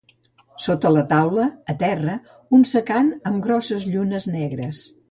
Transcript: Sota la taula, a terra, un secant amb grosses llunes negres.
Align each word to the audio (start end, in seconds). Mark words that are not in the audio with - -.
Sota 0.67 0.91
la 0.93 1.03
taula, 1.11 1.45
a 1.75 1.77
terra, 1.83 2.17
un 2.59 2.67
secant 2.73 3.15
amb 3.33 3.47
grosses 3.49 3.89
llunes 3.95 4.33
negres. 4.41 4.87